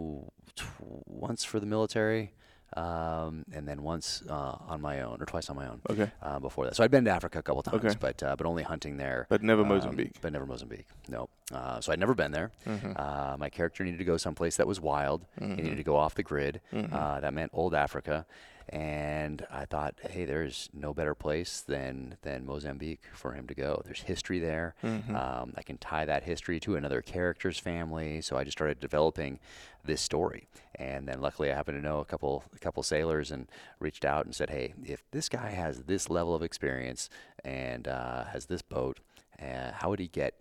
[0.56, 0.64] T-
[1.06, 2.32] once for the military.
[2.76, 5.80] Um, and then once uh, on my own, or twice on my own.
[5.90, 6.10] Okay.
[6.22, 7.94] Uh, before that, so I'd been to Africa a couple times, Okay.
[8.00, 9.26] but uh, but only hunting there.
[9.28, 10.16] But never um, Mozambique.
[10.20, 10.86] But never Mozambique.
[11.08, 11.28] No.
[11.52, 12.50] Uh, so I'd never been there.
[12.66, 12.92] Mm-hmm.
[12.96, 15.26] Uh, my character needed to go someplace that was wild.
[15.38, 16.60] He needed to go off the grid.
[16.72, 16.94] Mm-hmm.
[16.94, 18.24] Uh, that meant old Africa.
[18.68, 23.82] And I thought, hey, there's no better place than than Mozambique for him to go.
[23.84, 24.74] There's history there.
[24.82, 25.14] Mm-hmm.
[25.14, 28.20] Um, I can tie that history to another character's family.
[28.20, 29.40] So I just started developing
[29.84, 30.48] this story.
[30.76, 33.48] And then luckily, I happened to know a couple a couple sailors and
[33.80, 37.10] reached out and said, hey, if this guy has this level of experience
[37.44, 39.00] and uh, has this boat,
[39.40, 40.34] uh, how would he get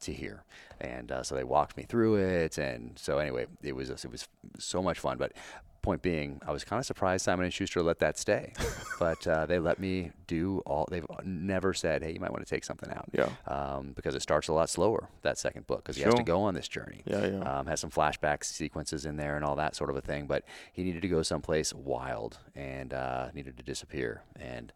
[0.00, 0.44] to here.
[0.80, 2.58] And uh, so they walked me through it.
[2.58, 5.18] And so anyway, it was it was so much fun.
[5.18, 5.32] But
[5.86, 8.52] point being, I was kind of surprised Simon and Schuster let that stay,
[8.98, 10.88] but uh, they let me do all.
[10.90, 13.28] They've never said, "Hey, you might want to take something out." Yeah.
[13.46, 16.42] Um, because it starts a lot slower that second book because he has to go
[16.42, 17.02] on this journey.
[17.04, 17.58] Yeah, yeah.
[17.58, 20.26] Um, has some flashback sequences in there and all that sort of a thing.
[20.26, 24.22] But he needed to go someplace wild and uh, needed to disappear.
[24.40, 24.72] And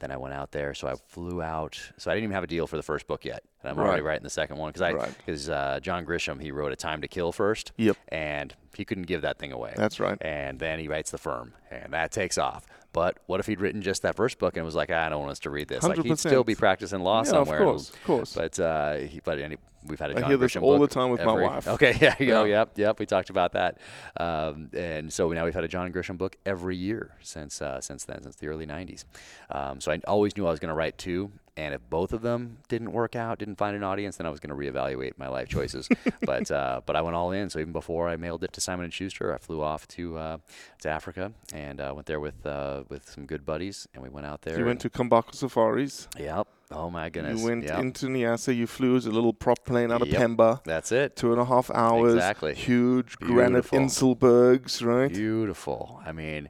[0.00, 0.74] then I went out there.
[0.74, 1.78] So I flew out.
[1.98, 3.44] So I didn't even have a deal for the first book yet.
[3.62, 4.08] And I'm already Right.
[4.08, 5.14] writing the second one because I Right.
[5.18, 7.72] because uh, John Grisham he wrote A Time to Kill first.
[7.76, 7.96] Yep.
[8.08, 9.74] And he couldn't give that thing away.
[9.76, 10.16] That's right.
[10.20, 12.66] And then he writes The Firm, and that takes off.
[12.94, 15.20] But what if he'd written just that first book and was like, "Ah, I don't
[15.20, 15.82] want us to read this?
[15.82, 17.56] Like he'd still be practicing law Yeah, of somewhere.
[17.58, 18.34] and- course, of course.
[18.34, 20.86] But uh, he, but any, we've had a I John hear this Grisham all the
[20.86, 21.66] time with my wife.
[21.68, 22.26] Okay, yeah, you.
[22.26, 22.44] Yeah.
[22.44, 22.98] Yep, yep.
[22.98, 23.78] We talked about that.
[24.18, 28.04] Um, and so now we've had a John Grisham book every year since uh, since
[28.04, 29.04] then, since the early '90s.
[29.50, 31.32] Um, so I always knew I was going to write two.
[31.54, 34.40] And if both of them didn't work out, didn't find an audience, then I was
[34.40, 35.86] going to reevaluate my life choices.
[36.24, 37.50] but uh, but I went all in.
[37.50, 40.38] So even before I mailed it to Simon and Schuster, I flew off to uh,
[40.80, 44.26] to Africa and uh, went there with uh, with some good buddies, and we went
[44.26, 44.58] out there.
[44.58, 46.08] You went to Kambako Safaris.
[46.18, 46.46] Yep.
[46.70, 47.40] Oh my goodness.
[47.40, 47.78] You went Yep.
[47.80, 48.56] into Niassa.
[48.56, 50.22] You flew as a little prop plane out of Yep.
[50.22, 50.64] Pemba.
[50.64, 51.16] That's it.
[51.16, 52.14] Two and a half hours.
[52.14, 52.54] Exactly.
[52.54, 55.12] Huge granite Inselbergs, right?
[55.12, 56.00] Beautiful.
[56.06, 56.48] I mean,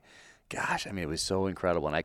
[0.49, 1.88] gosh, I mean, it was so incredible.
[1.88, 2.05] And I,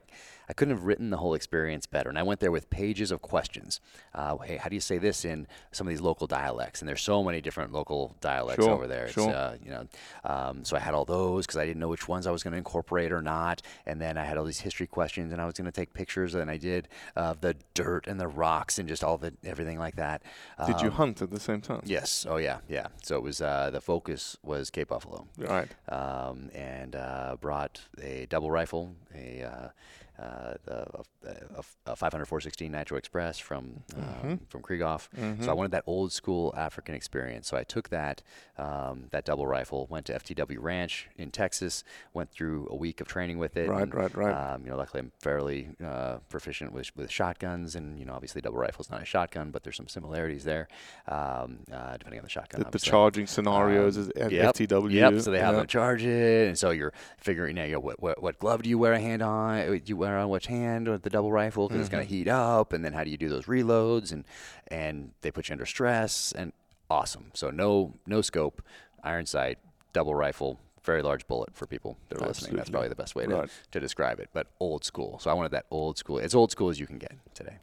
[0.50, 2.10] I couldn't have written the whole experience better.
[2.10, 3.80] And I went there with pages of questions.
[4.14, 6.82] Uh, hey, how do you say this in some of these local dialects?
[6.82, 9.10] And there's so many different local dialects Sure, over there.
[9.10, 9.30] Sure.
[9.34, 9.88] uh, you know,
[10.24, 12.54] um, so I had all those because I didn't know which ones I was going
[12.54, 13.62] to incorporate or not.
[13.86, 16.34] And then I had all these history questions, and I was going to take pictures,
[16.36, 19.96] and I did of the dirt and the rocks and just all the everything like
[19.98, 20.22] that.
[20.66, 21.82] Did you Um, hunt at the same time?
[21.86, 22.26] Yes.
[22.30, 22.60] Oh yeah.
[22.70, 22.88] Yeah.
[23.04, 25.28] So it was uh, the focus was Cape Buffalo.
[25.38, 25.68] Right.
[25.90, 29.72] Um, and uh, brought a double rifle, a
[30.20, 30.86] uh, the,
[31.56, 34.40] a, a 500 416 Nitro Express from um, Mhm.
[34.50, 35.10] from Krieghoff.
[35.16, 35.58] So I Mhm.
[35.58, 37.48] wanted that old school African experience.
[37.48, 38.24] So I took that
[38.58, 43.08] um, that double rifle, went to FTW Ranch in Texas, went through a week of
[43.08, 43.70] training with it.
[43.70, 44.54] Right, and, right, right.
[44.54, 48.42] Um, you know, luckily I'm fairly uh, proficient with with shotguns, and you know, obviously
[48.42, 50.68] double rifle is not a shotgun, but there's some similarities there,
[51.08, 52.64] um, uh, depending on the shotgun.
[52.64, 54.92] The, the charging scenarios Um, is at yep, FTW.
[54.92, 55.22] Yep.
[55.22, 55.60] So they have yeah.
[55.60, 58.70] them charge it, and so you're figuring, out, you know, what, what what glove do
[58.70, 59.60] you wear a hand on?
[59.60, 62.20] uh, you on which hand with the double rifle because it's going to mm-hmm.
[62.20, 64.12] heat up, and then how do you do those reloads?
[64.12, 64.24] And
[64.68, 66.54] and they put you under stress, and
[66.90, 67.32] awesome.
[67.34, 68.62] So no no scope,
[69.04, 69.58] iron sight,
[69.94, 70.60] double rifle.
[70.88, 72.56] Very large bullet for people that are listening.
[72.56, 73.50] That's probably the best way to, Right.
[73.74, 74.30] to describe it.
[74.32, 75.20] But old school.
[75.20, 77.58] So I wanted that old school, as old school as you can get today.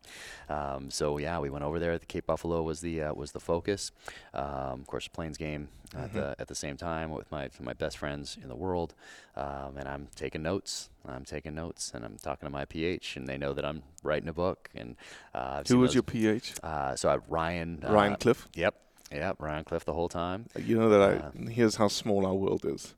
[0.50, 1.98] Um, so yeah, we went over there.
[1.98, 3.92] The Cape Buffalo was the uh, was the focus.
[4.34, 6.18] Um, of course, Plains game at Mm-hmm.
[6.18, 8.92] the at the same time with my my best friends in the world,
[9.36, 10.90] um, and I'm taking notes.
[11.08, 14.28] I'm taking notes, and I'm talking to my PH, and they know that I'm writing
[14.28, 14.68] a book.
[14.74, 14.96] And
[15.34, 16.54] uh, Who was those- your PH?
[16.62, 18.48] Uh, so I, Ryan Ryan uh, Cliff?
[18.54, 18.74] Yep,
[19.12, 20.40] yep, Ryan Cliff the whole time.
[20.58, 21.50] You know that Uh, I.
[21.50, 22.94] Here's how small our world is.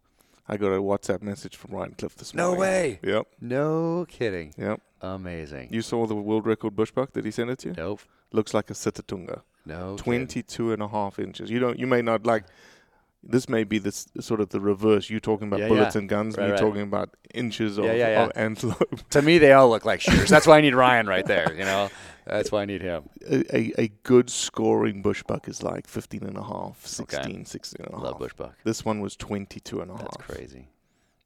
[0.48, 2.50] I got a WhatsApp message from Ryan Cliff this morning.
[2.52, 2.72] No morning.
[2.72, 3.00] way.
[3.02, 3.26] Yep.
[3.40, 4.54] No kidding.
[4.56, 4.80] Yep.
[5.02, 5.68] Amazing.
[5.72, 7.12] You saw the world record bushbuck?
[7.12, 7.74] Did he send it to you?
[7.76, 8.00] Nope.
[8.32, 9.42] Looks like a Sitatunga.
[9.64, 9.96] No.
[9.96, 10.26] kidding.
[10.26, 11.50] 22 and a half inches.
[11.50, 11.78] You don't.
[11.78, 12.44] You may not like.
[13.28, 15.10] This may be this sort of the reverse.
[15.10, 16.00] You talking about Yeah, bullets yeah.
[16.00, 18.24] and guns, Right, and you're talking about inches of, Yeah, yeah, yeah.
[18.26, 19.08] of antelope.
[19.10, 20.28] To me, they all look like shooters.
[20.28, 21.52] That's why I need Ryan right there.
[21.52, 21.88] You know,
[22.26, 23.08] that's why I need him.
[23.28, 27.44] a, a, a good scoring bushbuck is like 15 and a half, 16, Okay.
[27.44, 28.04] 16 and a half.
[28.04, 28.52] Love bushbuck.
[28.64, 30.02] This one was 22 and a half.
[30.02, 30.68] That's crazy.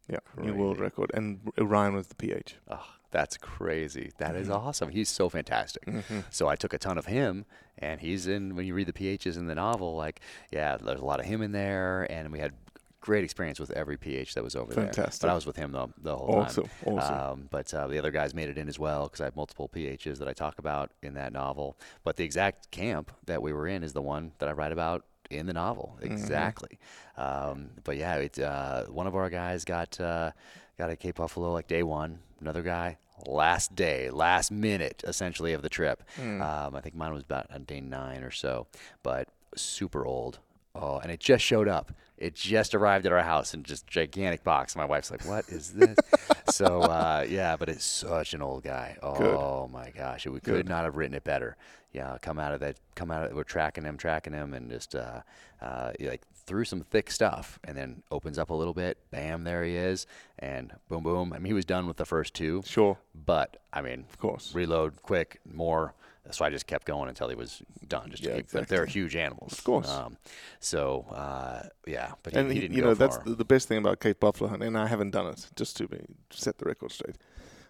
[0.08, 1.10] Yeah, new world record.
[1.14, 2.56] And Ryan was the PH.
[2.68, 4.10] Oh, that's crazy.
[4.18, 4.56] That is Mhm.
[4.56, 4.88] awesome.
[4.90, 5.84] He's so fantastic.
[5.86, 6.24] Mhm.
[6.30, 7.44] So I took a ton of him,
[7.78, 8.56] and he's in.
[8.56, 11.42] When you read the PHs in the novel, like yeah, there's a lot of him
[11.42, 12.54] in there, and we had
[13.00, 14.86] great experience with every PH that was over there.
[14.86, 15.20] Fantastic.
[15.22, 16.94] But I was with him the, the whole Awesome, time.
[16.98, 17.14] awesome.
[17.14, 19.68] Um, but uh, the other guys made it in as well because I have multiple
[19.68, 21.78] PHs that I talk about in that novel.
[22.04, 25.04] But the exact camp that we were in is the one that I write about
[25.30, 25.96] in the novel.
[26.00, 26.12] Mm-hmm.
[26.12, 26.78] Exactly.
[27.16, 30.32] Um, but yeah, it, uh, one of our guys got uh,
[30.76, 32.18] got a Cape Buffalo like day one.
[32.40, 36.02] Another guy last day, last minute, essentially of the trip.
[36.18, 36.40] Mm.
[36.40, 38.66] Um, I think mine was about on day nine or so,
[39.02, 40.38] but super old.
[40.74, 41.92] Oh, and it just showed up.
[42.20, 44.76] It just arrived at our house in just gigantic box.
[44.76, 45.96] My wife's like, "What is this?"
[46.50, 48.96] so uh, yeah, but it's such an old guy.
[49.02, 50.68] Oh my gosh, we could Good.
[50.68, 51.56] not have written it better.
[51.92, 52.76] Yeah, come out of that.
[52.94, 53.32] Come out of.
[53.32, 55.22] We're tracking him, tracking him, and just uh,
[55.62, 58.98] uh, like through some thick stuff, and then opens up a little bit.
[59.10, 60.06] Bam, there he is,
[60.38, 61.32] and boom, boom.
[61.32, 62.62] I mean, he was done with the first two.
[62.66, 62.98] Sure.
[63.14, 64.54] But I mean, Of course.
[64.54, 65.94] reload quick, more.
[66.30, 68.10] So I just kept going until he was done.
[68.10, 69.88] Just to Yeah, keep, but they're huge animals, Of course.
[69.90, 70.16] Um,
[70.60, 73.68] so uh, yeah, but he, and he he- didn't you know that's the, the best
[73.68, 75.98] thing about Cape Buffalo hunting, and I haven't done it just to, be,
[76.30, 77.16] set the record straight.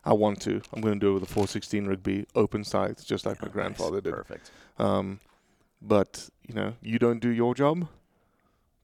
[0.05, 0.63] I want to.
[0.73, 3.53] I'm going to do it with a 416 Rigby open sights, just like my Oh,
[3.53, 4.03] grandfather nice.
[4.05, 4.15] did.
[4.15, 4.51] Perfect.
[4.79, 5.21] Um,
[5.83, 7.87] but you know, you don't do your job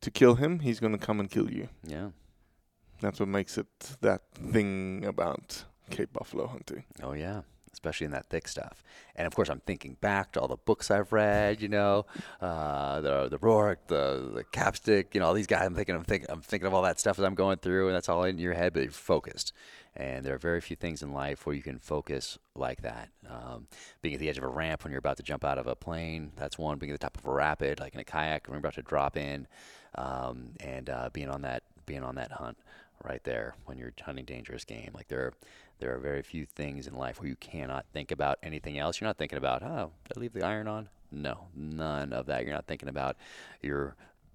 [0.03, 1.69] to kill him, he's going to come and kill you.
[1.83, 2.11] Yeah.
[3.01, 3.67] That's what makes it
[4.03, 6.85] that thing about Cape Buffalo hunting.
[7.03, 7.43] Oh yeah,
[7.77, 8.83] especially in that thick stuff.
[9.15, 11.61] And of course, I'm thinking back to all the books I've read.
[11.61, 12.07] You know,
[12.41, 15.15] uh, the the Ruark, the the Capstick.
[15.15, 15.67] You know, all these guys.
[15.67, 17.95] I'm thinking, I'm thinking, I'm thinking of all that stuff as I'm going through, and
[17.95, 19.53] that's all in your head, but you're focused.
[19.95, 23.09] And there are very few things in life where you can focus like that.
[23.29, 23.67] Um,
[24.03, 25.77] being at the edge of a ramp when you're about to jump out of a
[25.77, 26.79] plane, that's one.
[26.79, 28.83] Being at the top of a rapid, like in a kayak when you're about to
[28.83, 29.47] drop in,
[29.95, 32.57] um, and uh, being on that being on that hunt
[33.05, 34.91] right there when you're hunting dangerous game.
[34.95, 35.33] Like there,
[35.79, 39.01] there are very few things in life where you cannot think about anything else.
[39.01, 40.89] You're not thinking about, oh, did I leave the iron on?
[41.13, 42.45] No, none of that.
[42.45, 43.17] You're not thinking about
[43.63, 43.95] your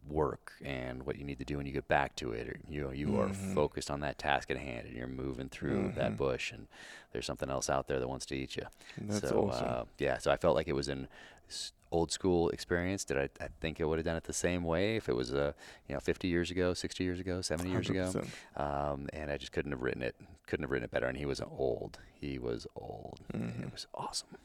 [0.09, 2.47] work and what you need to do when you get back to it.
[2.47, 3.35] Or you you are Mhm.
[3.35, 6.17] focused on that task at hand, and you're moving through that Mhm.
[6.17, 6.67] bush, and
[7.11, 8.65] there's something else out there that wants to eat you.
[8.97, 9.67] That's so awesome.
[9.67, 11.07] uh, yeah, so I felt like it was an
[11.49, 13.03] s- old school experience.
[13.03, 15.33] Did I, I think I would have done it the same way if it was
[15.33, 15.51] uh,
[15.87, 18.11] you know 50 years ago, 60 years ago, 70 years ago?
[18.57, 18.61] 100%.
[18.93, 20.15] Um, and I just couldn't have written it.
[20.47, 21.07] Couldn't have written it better.
[21.07, 21.99] And he was old.
[22.19, 23.19] He was old.
[23.33, 23.63] Mhm.
[23.67, 24.37] It was awesome.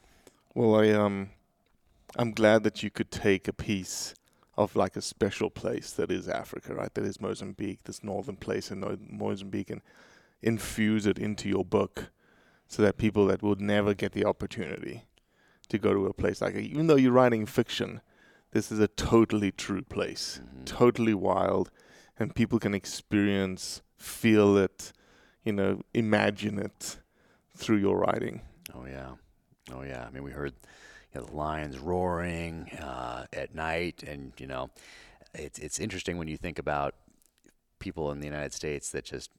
[0.53, 1.29] Well, I um,
[2.15, 4.13] I'm glad that you could take a piece
[4.57, 6.93] of like a special place that is Africa, right?
[6.95, 9.81] That is Mozambique, this northern place in Mo- Mozambique, and
[10.41, 12.11] infuse it into your book
[12.67, 15.05] so that people that would never get the opportunity
[15.69, 18.01] to go to a place like even though you're writing fiction,
[18.51, 20.63] this is a totally true place, Mm-hmm.
[20.65, 21.69] totally wild,
[22.19, 24.93] and people can experience, feel it,
[25.43, 26.97] you know, imagine it
[27.55, 28.41] through your writing.
[28.73, 29.11] Oh yeah,
[29.73, 30.05] oh yeah.
[30.07, 30.53] I mean, we heard
[31.13, 34.69] you know, the lions roaring uh, at night, and you know,
[35.33, 36.95] it's it's interesting when you think about
[37.79, 39.29] people in the United States that just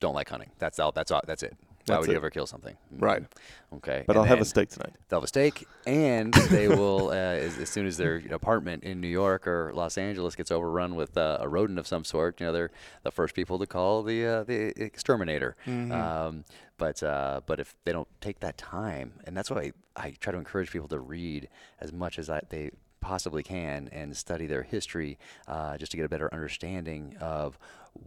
[0.00, 0.50] don't like hunting.
[0.58, 0.92] That's all.
[0.92, 1.22] That's all.
[1.26, 1.56] That's it.
[1.88, 2.18] Why That's would you it.
[2.18, 2.76] ever kill something?
[2.94, 3.22] Mm, Right.
[3.76, 4.04] Okay.
[4.06, 4.94] But and I'll have a steak tonight.
[5.08, 9.00] They'll have a steak, and they will, uh, as, as soon as their apartment in
[9.00, 12.46] New York or Los Angeles gets overrun with uh, a rodent of some sort, you
[12.46, 12.70] know, they're
[13.02, 15.56] the first people to call the uh, the exterminator.
[15.66, 15.92] Mhm.
[15.92, 16.44] Um,
[16.78, 20.32] but uh, but if they don't take that time, and that's why I, I try
[20.32, 21.48] to encourage people to read
[21.80, 22.70] as much as I, they
[23.00, 27.58] possibly can and study their history, uh, just to get a better understanding of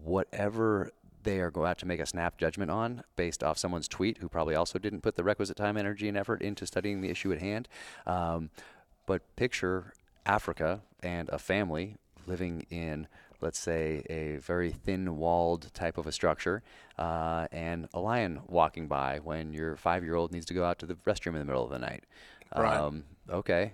[0.03, 0.91] whatever
[1.23, 4.29] they are going out to make a snap judgment on based off someone's tweet who
[4.29, 7.39] probably also didn't put the requisite time, energy, and effort into studying the issue at
[7.39, 7.67] hand.
[8.05, 8.49] Um,
[9.05, 9.93] but picture
[10.25, 11.97] Africa and a family
[12.27, 13.07] living in,
[13.41, 16.61] let's say, a very thin walled type of a structure,
[16.99, 20.77] uh, and a lion walking by when your five year old needs to go out
[20.79, 22.03] to the restroom in the middle of the night.
[22.55, 22.77] Right.
[22.77, 23.73] Um, okay.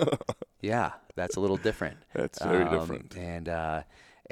[0.60, 1.98] yeah, that's a little different.
[2.14, 3.16] That's very Um, different.
[3.16, 3.82] And uh,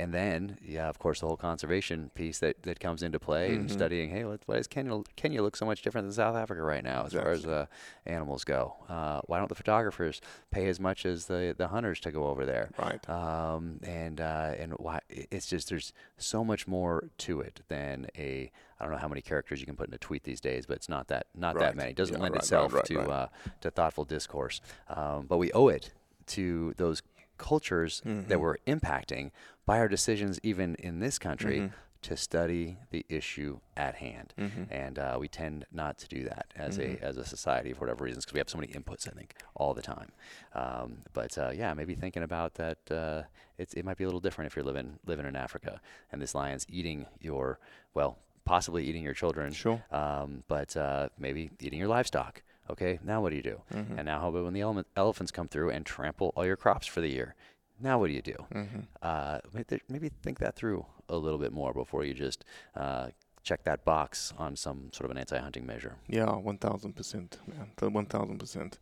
[0.01, 3.69] and then, yeah, of course, the whole conservation piece that, that comes into play and
[3.69, 3.73] Mhm.
[3.73, 4.11] studying.
[4.11, 7.13] Hey, why does Kenya Kenya look so much different than South Africa right now as
[7.13, 7.67] far as uh,
[8.07, 8.75] animals go?
[8.89, 10.21] Uh, why don't the photographers
[10.51, 12.71] pay as much as the, the hunters to go over there?
[12.79, 13.09] Right.
[13.09, 18.51] Um, and uh, and why it's just there's so much more to it than a
[18.79, 20.77] I don't know how many characters you can put in a tweet these days, but
[20.77, 21.67] it's not that not Right.
[21.67, 21.91] that many.
[21.91, 23.01] It doesn't Yeah, lend right, itself right, to.
[23.11, 23.29] Uh,
[23.61, 24.61] to thoughtful discourse.
[24.89, 25.91] Um, but we owe it
[26.29, 27.03] to those
[27.41, 28.41] cultures that Mhm.
[28.41, 29.31] we're impacting
[29.67, 31.73] by our decisions, even in this country, Mhm.
[32.03, 34.33] to study the issue at hand.
[34.39, 34.67] Mhm.
[34.71, 38.05] And uh, we tend not to do that as a as a society for whatever
[38.05, 39.07] reasons, because we have so many inputs.
[39.07, 40.11] I think all the time.
[40.55, 42.79] Um, but uh, yeah, maybe thinking about that.
[42.91, 43.23] Uh,
[43.59, 45.81] it's, it might be a little different if you're living living in Africa
[46.11, 47.59] and this lion's eating your
[47.95, 49.53] well, possibly eating your children.
[49.53, 49.83] Sure.
[49.91, 52.43] Um, but uh, maybe eating your livestock.
[52.71, 53.61] Okay, now what do you do?
[53.73, 53.99] Mhm.
[53.99, 56.87] And now how about when the ele- elephants come through and trample all your crops
[56.87, 57.35] for the year?
[57.81, 58.37] Now what do you do?
[58.53, 58.87] Mhm.
[59.03, 59.41] Uh,
[59.89, 62.45] maybe think that through a little bit more before you just
[62.77, 63.09] uh,
[63.43, 65.97] check that box on some sort of an anti-hunting measure.
[66.07, 67.73] Yeah, one thousand percent, man.
[67.93, 68.79] One thousand percent.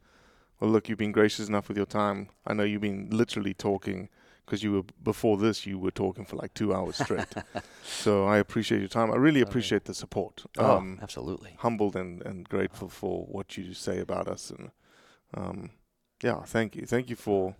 [0.61, 2.29] Well, look, you've been gracious enough with your time.
[2.47, 4.09] I know you've been literally talking
[4.49, 5.67] because you were before this.
[5.67, 7.27] You were talking for like two hours straight.
[7.85, 9.13] so I appreciate your time.
[9.13, 10.45] I really appreciate the support.
[10.57, 11.55] Oh, Um, absolutely.
[11.59, 14.71] Humbled and, and grateful for what you say about us, and
[15.35, 15.71] um,
[16.23, 17.55] yeah, thank you, thank you for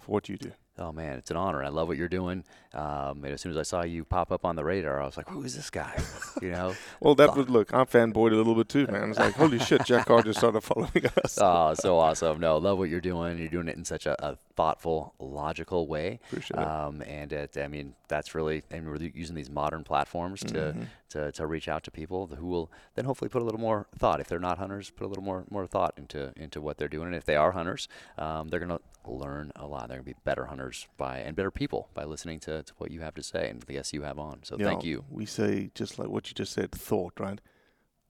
[0.00, 0.52] for what you do.
[0.78, 1.62] Oh man, it's an honor.
[1.62, 2.44] I love what you're doing.
[2.72, 5.18] Um, and as soon as I saw you pop up on the radar, I was
[5.18, 6.00] like, "Who is this guy?"
[6.40, 6.74] You know.
[7.00, 7.74] Well, that was look.
[7.74, 9.10] I'm fanboyed a little bit too, man.
[9.10, 11.36] It's like, holy shit, Jack Carr just started following us.
[11.42, 12.40] oh, so awesome!
[12.40, 13.38] No, love what you're doing.
[13.38, 16.20] You're doing it in such a, a thoughtful, logical way.
[16.30, 16.66] Appreciate it.
[16.66, 20.86] Um, and it, I mean, that's really, and we're using these modern platforms to, Mhm.
[21.12, 24.20] To to reach out to people who will then hopefully put a little more thought.
[24.20, 27.06] If they're not hunters, put a little more more thought into into what they're doing.
[27.06, 27.88] And if they are hunters,
[28.18, 29.88] um, they're gonna learn a lot.
[29.88, 33.00] They're gonna be better hunters by and better people by listening to, to what you
[33.00, 34.40] have to say and the guests you have on.
[34.42, 35.04] So thank Yeah, you.
[35.10, 37.40] We say just like what you just said, thought, right?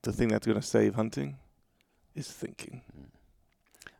[0.03, 1.39] The thing that's going to save hunting
[2.15, 2.83] is thinking.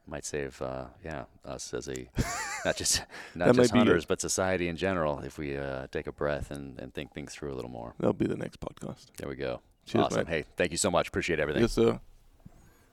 [0.07, 2.09] Might save, uh, yeah, us as a
[2.65, 3.03] not just
[3.35, 5.21] not just hunters, but society in general.
[5.21, 7.95] If we uh, take a breath and, and think things through a little more.
[7.99, 9.07] That'll be the next podcast.
[9.17, 9.61] There we go.
[9.87, 10.19] Cheers, awesome.
[10.19, 10.29] mate.
[10.29, 11.09] Hey, thank you so much.
[11.09, 11.63] Appreciate everything.
[11.63, 12.01] Yes, sir.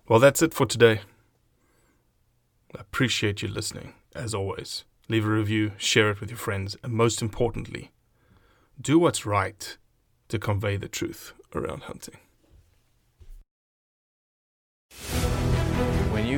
[0.07, 1.01] Well, that's it for today.
[2.75, 4.85] I appreciate you listening, as always.
[5.07, 7.91] Leave a review, share it with your friends, and most importantly,
[8.79, 9.77] do what's right
[10.27, 12.17] to convey the truth around hunting.